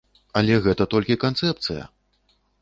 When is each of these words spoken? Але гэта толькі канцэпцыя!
Але 0.39 0.55
гэта 0.67 0.87
толькі 0.93 1.19
канцэпцыя! 1.25 1.83